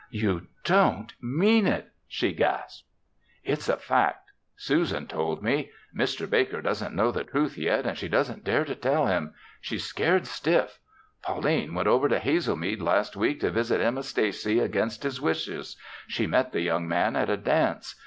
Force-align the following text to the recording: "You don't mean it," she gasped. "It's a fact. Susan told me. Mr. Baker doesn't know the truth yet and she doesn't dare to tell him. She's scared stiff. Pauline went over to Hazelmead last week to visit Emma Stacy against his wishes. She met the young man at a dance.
"You 0.09 0.47
don't 0.63 1.13
mean 1.21 1.67
it," 1.67 1.91
she 2.07 2.33
gasped. 2.33 2.87
"It's 3.43 3.69
a 3.69 3.77
fact. 3.77 4.31
Susan 4.55 5.05
told 5.05 5.43
me. 5.43 5.69
Mr. 5.95 6.27
Baker 6.27 6.59
doesn't 6.59 6.95
know 6.95 7.11
the 7.11 7.23
truth 7.23 7.55
yet 7.55 7.85
and 7.85 7.95
she 7.95 8.07
doesn't 8.07 8.43
dare 8.43 8.65
to 8.65 8.73
tell 8.73 9.05
him. 9.05 9.35
She's 9.61 9.85
scared 9.85 10.25
stiff. 10.25 10.79
Pauline 11.21 11.75
went 11.75 11.87
over 11.87 12.09
to 12.09 12.17
Hazelmead 12.17 12.81
last 12.81 13.15
week 13.15 13.41
to 13.41 13.51
visit 13.51 13.79
Emma 13.79 14.01
Stacy 14.01 14.57
against 14.59 15.03
his 15.03 15.21
wishes. 15.21 15.77
She 16.07 16.25
met 16.25 16.51
the 16.51 16.61
young 16.61 16.87
man 16.87 17.15
at 17.15 17.29
a 17.29 17.37
dance. 17.37 17.93